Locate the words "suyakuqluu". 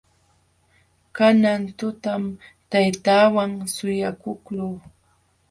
3.75-4.75